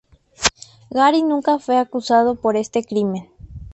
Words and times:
Gary 0.89 1.21
nunca 1.21 1.59
fue 1.59 1.77
acusado 1.77 2.33
por 2.33 2.57
este 2.57 2.83
crimen. 2.83 3.29